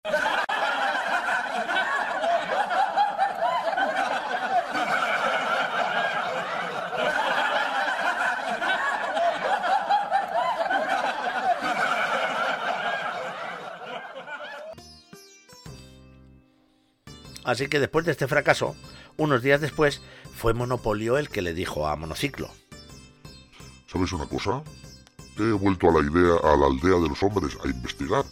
[17.47, 18.75] Así que después de este fracaso,
[19.15, 20.01] unos días después,
[20.35, 22.49] fue Monopolio el que le dijo a Monociclo.
[23.87, 24.61] ¿Sabes una cosa?
[25.37, 28.25] He vuelto a la idea, a la aldea de los hombres a investigar.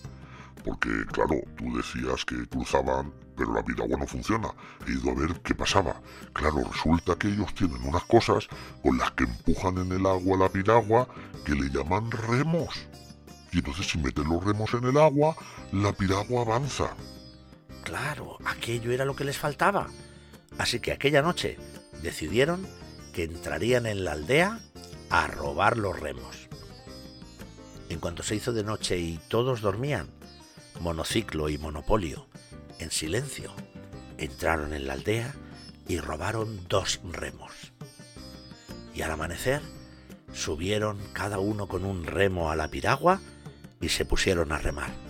[0.66, 4.50] Porque, claro, tú decías que cruzaban, pero la piragua no funciona.
[4.86, 5.96] He ido a ver qué pasaba.
[6.34, 8.50] Claro, resulta que ellos tienen unas cosas
[8.84, 11.08] con las que empujan en el agua la piragua
[11.46, 12.86] que le llaman remos.
[13.54, 15.38] Y entonces si meten los remos en el agua,
[15.72, 16.90] la piragua avanza.
[17.86, 19.88] Claro, aquello era lo que les faltaba.
[20.58, 21.58] Así que aquella noche
[22.02, 22.68] decidieron
[23.14, 24.60] que entrarían en la aldea
[25.12, 26.50] a robar los remos.
[27.90, 30.10] En cuanto se hizo de noche y todos dormían,
[30.80, 32.28] Monociclo y Monopolio,
[32.80, 33.54] en silencio,
[34.18, 35.36] entraron en la aldea
[35.88, 37.72] y robaron dos remos.
[38.96, 39.62] Y al amanecer
[40.34, 43.22] subieron cada uno con un remo a la piragua
[43.80, 45.05] y se pusieron a remar.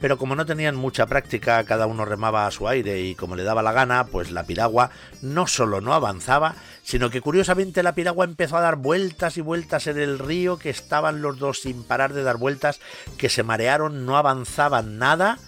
[0.00, 3.42] Pero como no tenían mucha práctica, cada uno remaba a su aire y como le
[3.42, 4.90] daba la gana, pues la piragua
[5.22, 9.86] no solo no avanzaba, sino que curiosamente la piragua empezó a dar vueltas y vueltas
[9.86, 12.80] en el río, que estaban los dos sin parar de dar vueltas,
[13.16, 15.38] que se marearon, no avanzaban nada,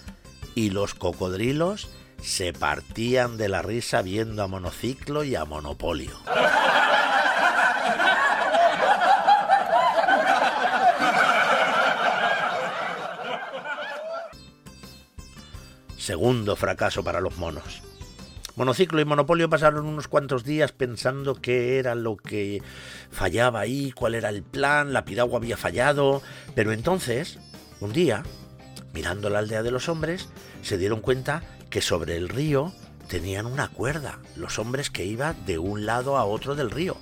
[0.53, 1.89] y los cocodrilos
[2.21, 6.17] se partían de la risa viendo a monociclo y a monopolio.
[16.01, 17.83] Segundo fracaso para los monos.
[18.55, 22.63] Monociclo y Monopolio pasaron unos cuantos días pensando qué era lo que
[23.11, 26.23] fallaba ahí, cuál era el plan, la piragua había fallado,
[26.55, 27.37] pero entonces,
[27.81, 28.23] un día,
[28.95, 30.27] mirando la aldea de los hombres,
[30.63, 32.73] se dieron cuenta que sobre el río
[33.07, 36.97] tenían una cuerda, los hombres que iban de un lado a otro del río,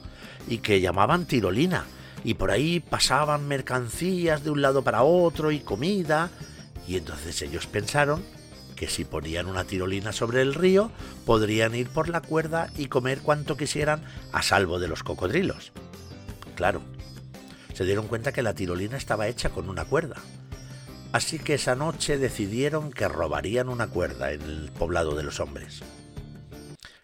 [0.46, 1.86] y que llamaban tirolina,
[2.26, 6.32] y por ahí pasaban mercancías de un lado para otro y comida,
[6.86, 8.22] y entonces ellos pensaron
[8.80, 10.90] que si ponían una tirolina sobre el río,
[11.26, 15.74] podrían ir por la cuerda y comer cuanto quisieran a salvo de los cocodrilos.
[16.56, 16.82] Claro,
[17.74, 20.16] se dieron cuenta que la tirolina estaba hecha con una cuerda.
[21.12, 25.82] Así que esa noche decidieron que robarían una cuerda en el poblado de los hombres.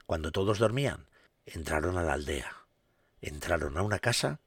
[0.05, 1.07] Cuando todos dormían,
[1.45, 2.55] entraron a la aldea,
[3.19, 4.39] entraron a una casa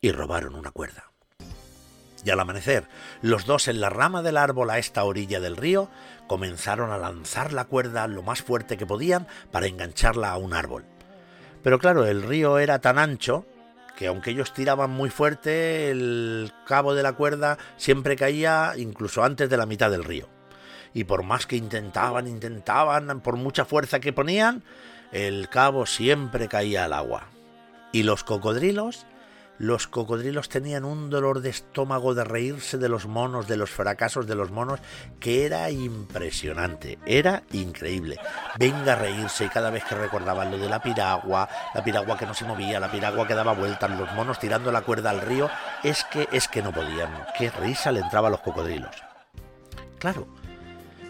[0.00, 1.11] y robaron una cuerda.
[2.24, 2.88] Y al amanecer,
[3.20, 5.88] los dos en la rama del árbol a esta orilla del río
[6.26, 10.84] comenzaron a lanzar la cuerda lo más fuerte que podían para engancharla a un árbol.
[11.62, 13.44] Pero claro, el río era tan ancho
[13.96, 19.50] que aunque ellos tiraban muy fuerte, el cabo de la cuerda siempre caía incluso antes
[19.50, 20.28] de la mitad del río.
[20.94, 24.62] Y por más que intentaban, intentaban, por mucha fuerza que ponían,
[25.10, 27.28] el cabo siempre caía al agua.
[27.92, 29.06] Y los cocodrilos
[29.62, 34.26] los cocodrilos tenían un dolor de estómago de reírse de los monos, de los fracasos
[34.26, 34.80] de los monos,
[35.20, 38.18] que era impresionante, era increíble.
[38.58, 42.26] Venga a reírse y cada vez que recordaban lo de la piragua, la piragua que
[42.26, 45.48] no se movía, la piragua que daba vueltas, los monos tirando la cuerda al río,
[45.84, 47.24] es que es que no podían.
[47.38, 48.96] Qué risa le entraba a los cocodrilos.
[50.00, 50.26] Claro,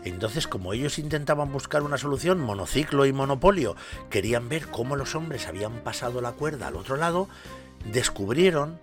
[0.04, 3.76] entonces, como ellos intentaban buscar una solución, monociclo y monopolio,
[4.10, 7.28] querían ver cómo los hombres habían pasado la cuerda al otro lado,
[7.92, 8.80] descubrieron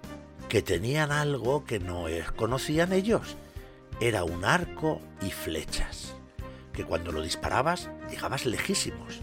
[0.48, 2.06] que tenían algo que no
[2.36, 3.36] conocían ellos.
[4.00, 6.14] Era un arco y flechas,
[6.72, 9.20] que cuando lo disparabas llegabas lejísimos.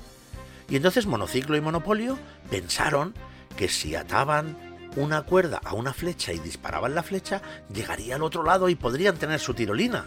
[0.69, 2.19] Y entonces Monociclo y Monopolio
[2.51, 3.15] pensaron
[3.57, 4.57] que si ataban
[4.97, 7.41] una cuerda a una flecha y disparaban la flecha,
[7.73, 10.07] llegaría al otro lado y podrían tener su tirolina.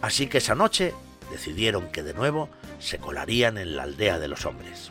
[0.00, 0.94] Así que esa noche
[1.30, 4.90] decidieron que de nuevo se colarían en la aldea de los hombres.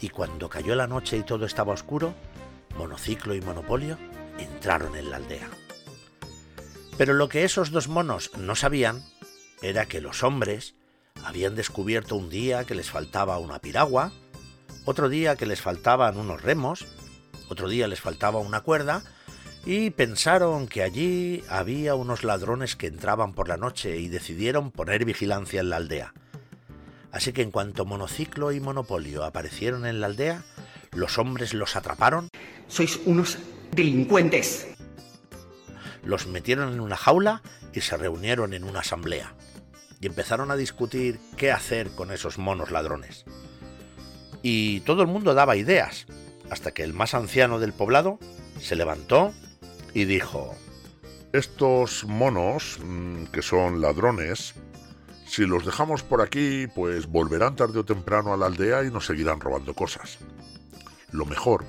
[0.00, 2.14] Y cuando cayó la noche y todo estaba oscuro,
[2.76, 3.98] Monociclo y Monopolio
[4.38, 5.48] entraron en la aldea.
[6.98, 9.04] Pero lo que esos dos monos no sabían
[9.62, 10.74] era que los hombres
[11.24, 14.12] habían descubierto un día que les faltaba una piragua,
[14.84, 16.86] otro día que les faltaban unos remos,
[17.48, 19.02] otro día les faltaba una cuerda,
[19.64, 25.04] y pensaron que allí había unos ladrones que entraban por la noche y decidieron poner
[25.04, 26.14] vigilancia en la aldea.
[27.12, 30.42] Así que en cuanto Monociclo y Monopolio aparecieron en la aldea,
[30.92, 32.28] los hombres los atraparon.
[32.66, 33.38] Sois unos
[33.72, 34.66] delincuentes.
[36.02, 39.34] Los metieron en una jaula y se reunieron en una asamblea.
[40.00, 43.24] Y empezaron a discutir qué hacer con esos monos ladrones.
[44.42, 46.06] Y todo el mundo daba ideas,
[46.50, 48.18] hasta que el más anciano del poblado
[48.60, 49.32] se levantó
[49.94, 50.54] y dijo,
[51.32, 54.54] Estos monos, mm, que son ladrones,
[55.26, 59.06] si los dejamos por aquí, pues volverán tarde o temprano a la aldea y nos
[59.06, 60.18] seguirán robando cosas.
[61.10, 61.64] Lo mejor,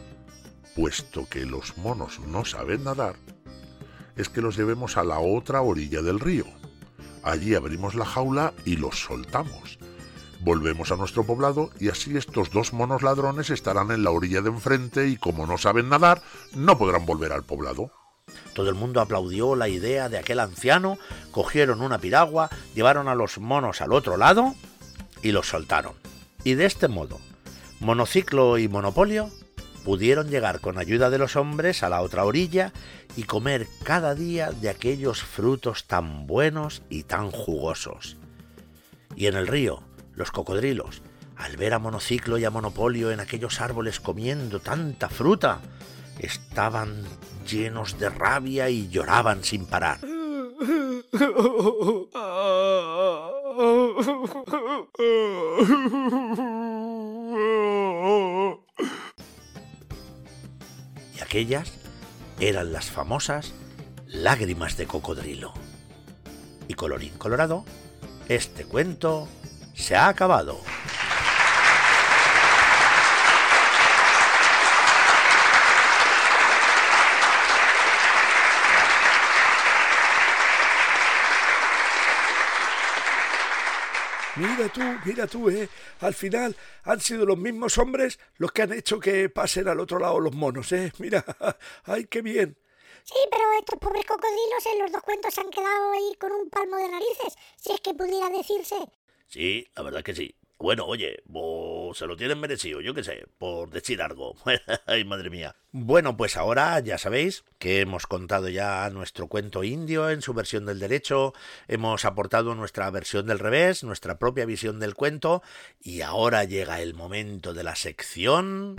[0.75, 3.15] puesto que los monos no saben nadar,
[4.17, 6.45] es que los llevemos a la otra orilla del río.
[7.23, 9.79] Allí abrimos la jaula y los soltamos.
[10.41, 14.49] Volvemos a nuestro poblado y así estos dos monos ladrones estarán en la orilla de
[14.49, 16.21] enfrente y como no saben nadar,
[16.53, 17.91] no podrán volver al poblado.
[18.53, 20.97] Todo el mundo aplaudió la idea de aquel anciano,
[21.31, 24.55] cogieron una piragua, llevaron a los monos al otro lado
[25.21, 25.93] y los soltaron.
[26.43, 27.19] Y de este modo,
[27.79, 29.29] Monociclo y Monopolio
[29.83, 32.71] pudieron llegar con ayuda de los hombres a la otra orilla
[33.15, 38.17] y comer cada día de aquellos frutos tan buenos y tan jugosos.
[39.15, 39.83] Y en el río,
[40.13, 41.01] los cocodrilos,
[41.35, 45.59] al ver a Monociclo y a Monopolio en aquellos árboles comiendo tanta fruta,
[46.19, 47.03] estaban
[47.45, 49.99] llenos de rabia y lloraban sin parar.
[61.15, 61.73] Y aquellas
[62.39, 63.53] eran las famosas
[64.07, 65.53] lágrimas de cocodrilo.
[66.67, 67.65] Y colorín colorado,
[68.29, 69.27] este cuento
[69.73, 70.59] se ha acabado.
[84.43, 85.69] Mira tú, mira tú, ¿eh?
[86.01, 86.53] Al final
[86.83, 90.35] han sido los mismos hombres los que han hecho que pasen al otro lado los
[90.35, 90.91] monos, ¿eh?
[90.99, 91.23] Mira,
[91.85, 92.57] ay, qué bien.
[93.05, 96.49] Sí, pero estos pobres cocodrilos en los dos cuentos se han quedado ahí con un
[96.49, 98.75] palmo de narices, si es que pudiera decirse.
[99.27, 100.35] Sí, la verdad que sí.
[100.57, 104.35] Bueno, oye, vos se lo tienen merecido, yo qué sé, por decir algo.
[104.85, 105.55] Ay, madre mía.
[105.71, 110.65] Bueno, pues ahora ya sabéis que hemos contado ya nuestro cuento indio en su versión
[110.65, 111.33] del derecho,
[111.67, 115.43] hemos aportado nuestra versión del revés, nuestra propia visión del cuento,
[115.81, 118.75] y ahora llega el momento de la sección...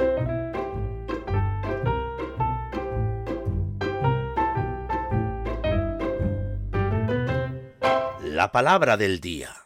[8.22, 9.63] La palabra del día.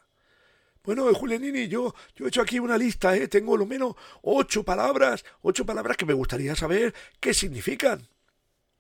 [0.85, 3.29] Bueno, Julianini, yo, yo he hecho aquí una lista, ¿eh?
[3.29, 8.09] Tengo lo menos ocho palabras, ocho palabras que me gustaría saber qué significan.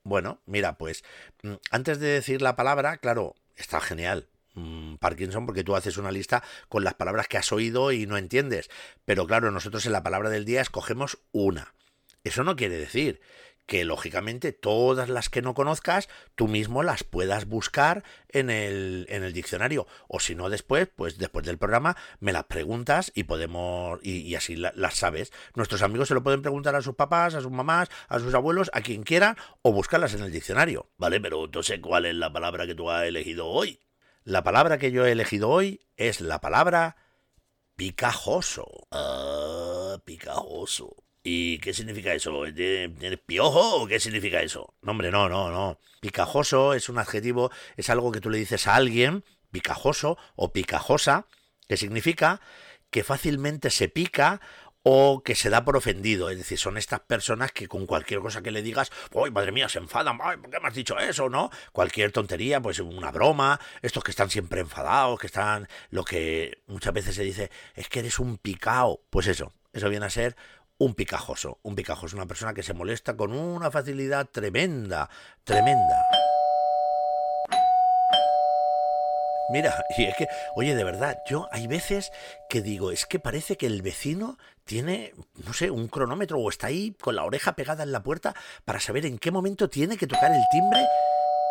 [0.04, 1.04] Bueno, mira, pues
[1.42, 4.28] mm, antes de decir la palabra, claro, está genial.
[4.54, 8.16] mm, Parkinson, porque tú haces una lista con las palabras que has oído y no
[8.16, 8.70] entiendes.
[9.04, 11.74] Pero claro, nosotros en la palabra del día escogemos una.
[12.24, 13.20] Eso no quiere decir
[13.68, 19.22] que lógicamente todas las que no conozcas tú mismo las puedas buscar en el, en
[19.24, 19.86] el diccionario.
[20.08, 24.56] O si no después pues después del programa me las preguntas y podemos y, así
[24.56, 25.32] la- las sabes.
[25.54, 28.70] Nuestros amigos se lo pueden preguntar a sus papás a sus mamás a sus abuelos
[28.72, 32.32] a quien quieran o buscarlas en el diccionario vale pero no sé cuál es la
[32.32, 33.80] palabra que tú has elegido hoy.
[34.24, 36.96] La palabra que yo he elegido hoy es la palabra
[37.76, 38.66] picajoso.
[38.90, 40.96] Ah picajoso
[41.30, 42.42] ¿Y qué significa eso?
[42.54, 44.72] ¿Tienes piojo o qué significa eso?
[44.80, 45.78] No, hombre, no, no, no.
[46.00, 51.26] Picajoso es un adjetivo, es algo que tú le dices a alguien, picajoso o picajosa,
[51.68, 52.40] que significa
[52.88, 54.40] que fácilmente se pica
[54.82, 56.30] o que se da por ofendido.
[56.30, 59.68] Es decir, son estas personas que con cualquier cosa que le digas, ¡ay, madre mía,
[59.68, 60.18] se enfadan!
[60.22, 61.28] ¡Ay, ¿por qué me has dicho eso?
[61.28, 61.50] ¿No?
[61.72, 65.68] Cualquier tontería, pues una broma, estos que están siempre enfadados, que están.
[65.90, 69.02] Lo que muchas veces se dice es que eres un picao.
[69.10, 70.34] Pues eso, eso viene a ser
[70.78, 71.58] un picajoso.
[71.62, 75.08] Un picajoso, una persona que se molesta con una facilidad tremenda,
[75.44, 76.06] tremenda.
[79.50, 82.12] Mira, y es que, oye, de verdad, yo hay veces
[82.48, 85.14] que digo, es que parece que el vecino tiene,
[85.44, 88.80] no sé, un cronómetro o está ahí con la oreja pegada en la puerta para
[88.80, 90.86] saber en qué momento tiene que tocar el timbre.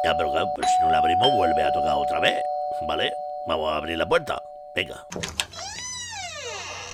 [0.05, 2.39] Ya, pero claro, pues si no la abrimos, vuelve a tocar otra vez,
[2.87, 3.11] ¿vale?
[3.47, 4.39] Vamos a abrir la puerta.
[4.75, 5.07] Venga.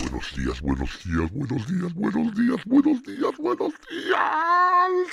[0.03, 5.09] Buenos días, buenos días, buenos días, buenos días, buenos días, buenos días.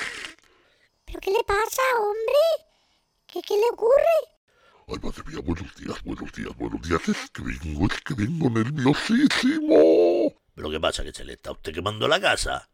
[1.04, 2.42] ¿Pero qué le pasa, hombre?
[3.28, 4.18] ¿Qué, qué le ocurre?
[4.88, 7.08] Ay, madre mía, buenos días, buenos días, buenos días.
[7.08, 10.34] Es que vengo, es que vengo nerviosísimo.
[10.56, 11.04] ¿Pero qué pasa?
[11.04, 12.68] ¿Que se le está a usted quemando la casa?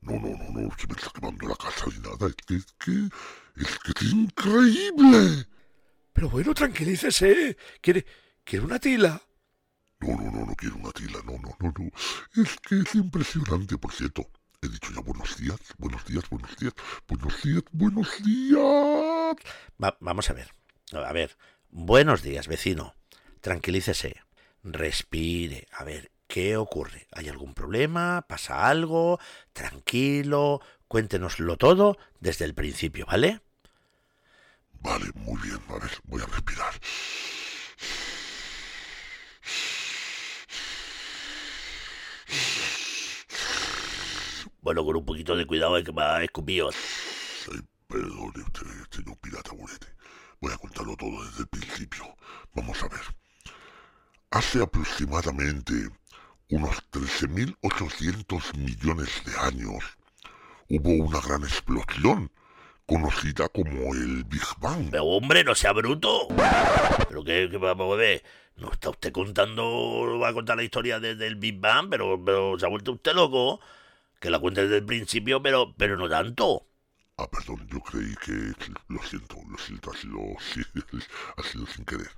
[0.00, 2.28] No, no, no, no, se me está quemando la casa ni nada.
[2.28, 3.08] Es que, es que,
[3.60, 5.46] es que es increíble.
[6.14, 7.58] Pero bueno, tranquilícese.
[7.82, 8.06] ¿Quiere,
[8.42, 9.20] quiere una tila?
[10.02, 11.90] No, no, no, no quiero una tila, no, no, no, no.
[12.42, 14.28] Es que es impresionante, por cierto.
[14.60, 16.72] He dicho ya buenos días, buenos días, buenos días,
[17.08, 18.60] buenos días, buenos días.
[19.82, 20.52] Va- vamos a ver.
[20.92, 21.36] A ver.
[21.70, 22.94] Buenos días, vecino.
[23.40, 24.16] Tranquilícese.
[24.62, 25.66] Respire.
[25.72, 27.06] A ver, ¿qué ocurre?
[27.12, 28.22] ¿Hay algún problema?
[28.28, 29.18] ¿Pasa algo?
[29.52, 30.60] Tranquilo.
[30.88, 33.40] Cuéntenoslo todo desde el principio, ¿vale?
[34.80, 36.74] Vale, muy bien, a ver, voy a respirar.
[44.62, 46.62] Bueno, con un poquito de cuidado hay que va a escupir.
[46.62, 49.88] Ay, perdone usted, señor pirata Burete.
[50.40, 52.04] Voy a contarlo todo desde el principio.
[52.54, 53.00] Vamos a ver.
[54.30, 55.72] Hace aproximadamente
[56.50, 59.82] unos 13.800 millones de años
[60.68, 62.30] hubo una gran explosión
[62.86, 64.90] conocida como el Big Bang.
[64.92, 66.28] Pero hombre, no sea bruto.
[67.08, 68.22] Pero qué, qué vamos a ver.
[68.56, 72.56] No está usted contando, va a contar la historia desde el Big Bang, pero, pero
[72.60, 73.60] se ha vuelto usted loco.
[74.22, 76.68] Que la cuente desde el principio, pero, pero no tanto.
[77.16, 78.54] Ah, perdón, yo creí que...
[78.86, 80.20] Lo siento, lo siento, ha sido,
[81.36, 82.08] ha sido sin querer.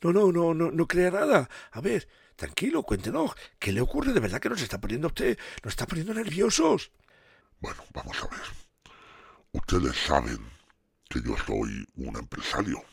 [0.00, 1.50] No, no, no, no, no crea nada.
[1.72, 3.32] A ver, tranquilo, cuéntenos.
[3.58, 4.12] ¿Qué le ocurre?
[4.12, 6.92] De verdad que nos está poniendo usted, nos está poniendo nerviosos.
[7.58, 8.94] Bueno, vamos a ver.
[9.50, 10.38] Ustedes saben
[11.08, 12.84] que yo soy un empresario.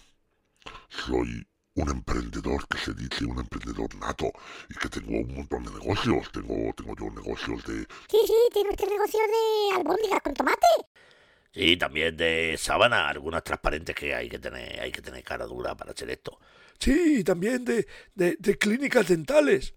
[0.90, 4.32] Soy un emprendedor que se dice un emprendedor nato
[4.70, 6.32] y que tengo un montón de negocios.
[6.32, 7.86] Tengo, tengo yo negocios de...
[8.10, 10.68] Sí, sí, tiene usted negocio de albóndigas con tomate.
[11.54, 15.76] Sí, también de sábana, algunas transparentes que hay que tener, hay que tener cara dura
[15.76, 16.40] para hacer esto.
[16.80, 19.74] Sí, y también de, de, de clínicas dentales.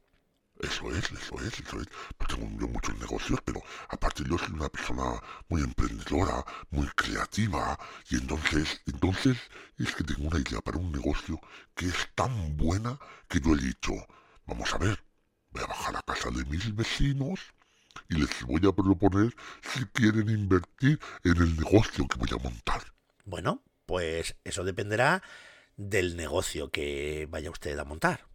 [0.61, 1.87] Eso es, eso es, eso es.
[2.17, 7.79] Pues tengo muchos negocios, pero aparte yo soy una persona muy emprendedora, muy creativa,
[8.11, 9.39] y entonces, entonces
[9.79, 11.41] es que tengo una idea para un negocio
[11.75, 12.99] que es tan buena
[13.29, 13.93] que yo he dicho,
[14.47, 15.03] vamos a ver,
[15.51, 17.41] voy a bajar a casa de mis vecinos
[18.09, 22.83] y les voy a proponer si quieren invertir en el negocio que voy a montar.
[23.25, 25.23] Bueno, pues eso dependerá
[25.77, 28.27] del negocio que vaya usted a montar.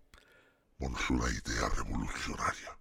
[0.84, 2.78] Bueno, es una idea revolucionaria.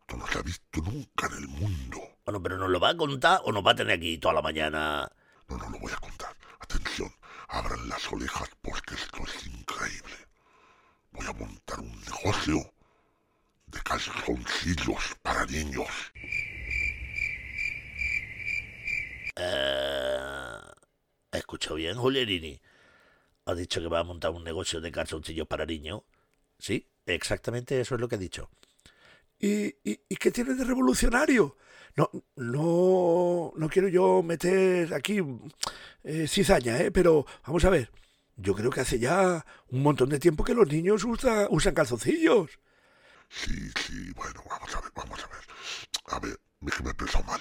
[0.00, 2.00] Esto no se ha visto nunca en el mundo.
[2.24, 4.42] Bueno, pero ¿nos lo va a contar o nos va a tener aquí toda la
[4.42, 5.08] mañana?
[5.46, 6.34] No, no lo voy a contar.
[6.58, 7.08] Atención,
[7.46, 10.26] abran las orejas porque esto es increíble.
[11.12, 12.74] Voy a montar un negocio
[13.68, 15.86] de calzoncillos para niños.
[19.36, 20.58] Eh,
[21.30, 22.60] ¿Escucho bien, Julierini?
[23.44, 26.02] ¿Ha dicho que va a montar un negocio de calzoncillos para niños?
[26.58, 28.50] Sí, exactamente eso es lo que ha dicho.
[29.38, 31.56] ¿Y, y, y qué tiene de revolucionario?
[31.96, 35.20] No, no, no quiero yo meter aquí
[36.04, 36.90] eh, cizaña, ¿eh?
[36.90, 37.90] pero vamos a ver.
[38.36, 42.50] Yo creo que hace ya un montón de tiempo que los niños usa- usan calzoncillos.
[43.28, 45.44] Sí, sí, bueno, vamos a ver, vamos a ver.
[46.06, 47.40] A ver, es que me he expresado mal.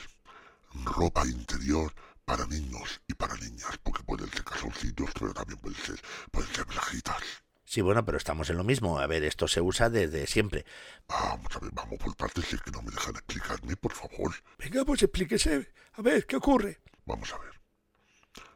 [0.85, 1.93] Ropa interior
[2.25, 5.99] para niños y para niñas, porque pueden ser calzoncillos, pero también pueden ser,
[6.31, 7.23] pueden ser brajitas.
[7.71, 8.97] Sí, bueno, pero estamos en lo mismo.
[8.99, 10.65] A ver, esto se usa desde siempre.
[11.07, 14.33] Vamos a ver, vamos por partes, si es que no me dejan explicarme, por favor.
[14.57, 15.71] Venga, pues explíquese.
[15.93, 16.79] A ver, ¿qué ocurre?
[17.05, 17.51] Vamos a ver.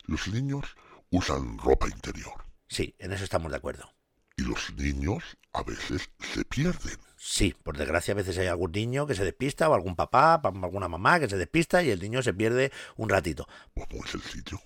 [0.05, 0.66] Los niños
[1.11, 3.93] usan ropa interior Sí, en eso estamos de acuerdo.
[4.36, 6.97] y los niños a veces se pierden.
[7.16, 10.49] Sí, por desgracia a veces hay algún niño que se despista o algún papá, pa-
[10.49, 13.47] alguna mamá que se despista y el niño se pierde un ratito.
[13.76, 14.59] Pues muy sencillo.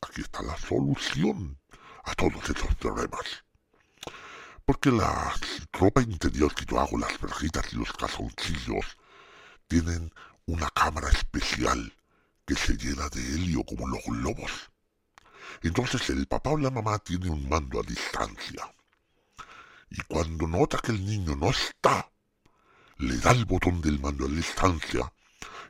[0.00, 1.58] Aquí está la solución
[2.04, 3.44] a todos estos problemas.
[4.70, 5.34] Porque la
[5.72, 8.86] ropa interior que yo hago, las verjitas y los calzoncillos,
[9.66, 10.14] tienen
[10.46, 11.92] una cámara especial
[12.46, 14.70] que se llena de helio como los globos.
[15.62, 18.72] Entonces el papá o la mamá tiene un mando a distancia.
[19.90, 22.08] Y cuando nota que el niño no está,
[22.98, 25.12] le da el botón del mando a distancia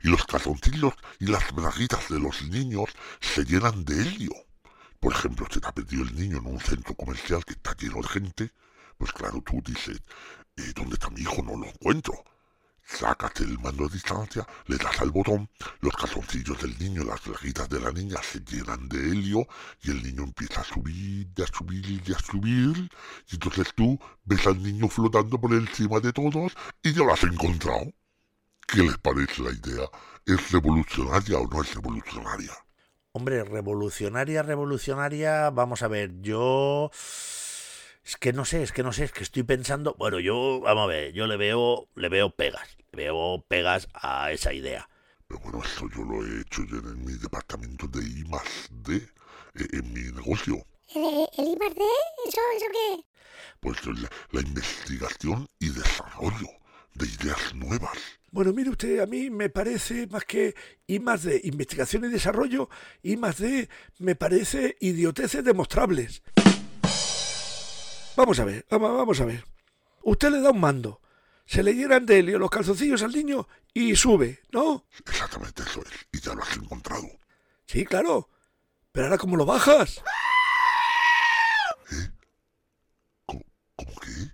[0.03, 4.35] y los calzoncillos y las braguitas de los niños se llenan de helio.
[4.99, 7.99] Por ejemplo, se te ha perdido el niño en un centro comercial que está lleno
[8.03, 8.51] de gente,
[9.01, 9.99] pues claro, tú dices,
[10.57, 11.41] eh, ¿dónde está mi hijo?
[11.41, 12.23] No lo encuentro.
[12.83, 15.49] Sácate el mando a distancia, le das al botón,
[15.79, 19.47] los calzoncillos del niño, las braguitas de la niña se llenan de helio
[19.81, 22.91] y el niño empieza a subir, y a subir y a subir.
[23.31, 27.23] Y entonces tú ves al niño flotando por encima de todos y ya lo has
[27.23, 27.91] encontrado.
[28.67, 29.89] ¿Qué les parece la idea?
[30.27, 32.53] ¿Es revolucionaria o no es revolucionaria?
[33.13, 36.91] Hombre, revolucionaria, revolucionaria, vamos a ver, yo...
[38.03, 39.95] Es que no sé, es que no sé, es que estoy pensando...
[39.97, 44.31] Bueno, yo, vamos a ver, yo le veo, le veo pegas, le veo pegas a
[44.31, 44.89] esa idea.
[45.27, 48.95] Pero bueno, esto yo lo he hecho ya en mi departamento de I más D,
[48.95, 50.65] eh, en mi negocio.
[50.95, 51.81] ¿El, el I más D?
[52.27, 53.05] ¿Eso, ¿Eso qué?
[53.59, 56.49] Pues la, la investigación y desarrollo
[56.95, 57.97] de ideas nuevas.
[58.31, 60.55] Bueno, mire usted, a mí me parece más que
[60.87, 62.69] I más de investigación y desarrollo,
[63.03, 66.23] I más de me parece idioteces demostrables.
[68.15, 69.45] Vamos a ver, vamos, a ver.
[70.03, 71.01] Usted le da un mando,
[71.45, 74.85] se le llenan de helio los calzoncillos al niño y sube, ¿no?
[75.05, 76.07] Exactamente eso es.
[76.11, 77.07] Y ya lo has encontrado.
[77.67, 78.29] Sí, claro.
[78.91, 80.01] Pero ahora, ¿cómo lo bajas?
[83.25, 83.41] ¿Cómo,
[83.75, 84.31] cómo qué?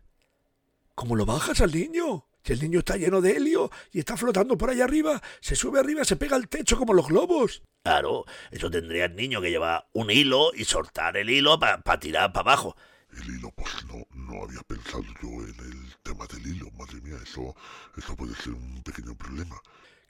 [0.96, 2.26] ¿Cómo lo bajas al niño?
[2.44, 5.80] Si el niño está lleno de helio y está flotando por allá arriba, se sube
[5.80, 7.62] arriba, se pega al techo como los globos.
[7.84, 12.32] Claro, eso tendría el niño que llevar un hilo y soltar el hilo para tirar
[12.32, 12.76] para abajo.
[13.18, 16.70] El hilo, pues no, no había pensado yo en el tema del hilo.
[16.72, 17.56] Madre mía, eso,
[17.98, 19.60] eso puede ser un pequeño problema.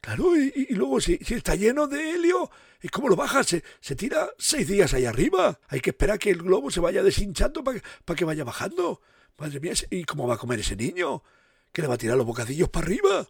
[0.02, 2.50] Claro, y, luego si, si está lleno de helio,
[2.82, 3.48] ¿y cómo lo bajas?
[3.48, 5.60] Se, se tira seis días ahí arriba.
[5.68, 7.82] Hay que esperar que el globo se vaya deshinchando para
[8.16, 9.02] que vaya bajando.
[9.38, 11.24] Madre mía, ¿y cómo va a comer ese niño?
[11.72, 13.28] ¿Que le va a tirar los bocadillos para arriba?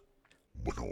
[0.62, 0.82] Bueno,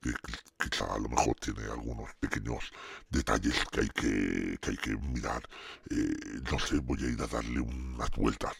[0.00, 2.70] que qui- quizá a lo mejor tiene algunos pequeños
[3.10, 5.42] detalles que hay que, que, hay que mirar.
[5.90, 8.54] Eh, no sé, voy a ir a darle unas vueltas.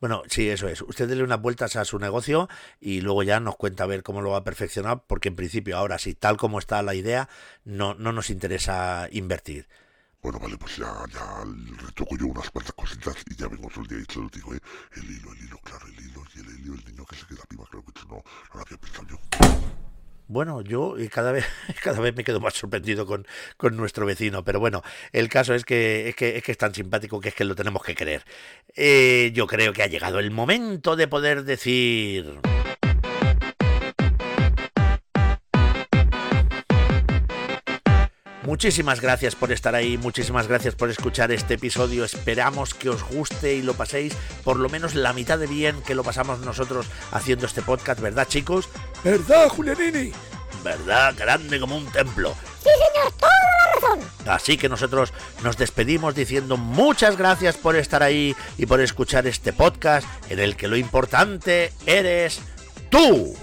[0.00, 0.82] Bueno, sí, eso es.
[0.82, 2.48] Usted dele unas vueltas a su negocio
[2.80, 5.76] y luego ya nos cuenta a ver cómo lo va a perfeccionar, porque en principio
[5.76, 7.28] ahora, si tal como está la idea,
[7.64, 9.68] no, no nos interesa invertir.
[10.22, 11.44] Bueno, vale, pues ya, ya
[11.84, 14.60] retoco yo unas cuantas cositas y ya vengo otro día y se lo digo, ¿eh?
[14.96, 17.40] El hilo, el hilo, claro, el hilo y el hilo, el niño que se queda
[17.48, 19.87] arriba, claro que eso no, no lo había pensado yo.
[20.28, 21.46] Bueno, yo cada vez,
[21.82, 23.26] cada vez me quedo más sorprendido con,
[23.56, 26.74] con nuestro vecino, pero bueno, el caso es que, es que, es que es tan
[26.74, 28.22] simpático que es que lo tenemos que creer.
[28.76, 32.40] Eh, yo creo que ha llegado el momento de poder decir...
[38.48, 42.02] Muchísimas gracias por estar ahí, muchísimas gracias por escuchar este episodio.
[42.02, 45.94] Esperamos que os guste y lo paséis por lo menos la mitad de bien que
[45.94, 48.70] lo pasamos nosotros haciendo este podcast, ¿verdad, chicos?
[49.04, 50.12] ¿Verdad, Julianini?
[50.64, 51.14] ¿Verdad?
[51.14, 52.34] Grande como un templo.
[52.62, 54.00] Sí, señor, toda la razón.
[54.26, 55.12] Así que nosotros
[55.44, 60.56] nos despedimos diciendo muchas gracias por estar ahí y por escuchar este podcast en el
[60.56, 62.40] que lo importante eres
[62.88, 63.36] tú.